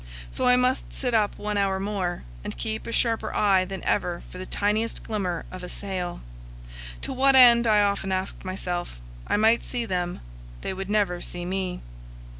[0.31, 4.23] So I must sit up one hour more, and keep a sharper eye than ever
[4.31, 6.21] for the tiniest glimmer of a sail.
[7.03, 8.97] To what end, I often asked myself?
[9.27, 10.21] I might see them;
[10.61, 11.81] they would never see me.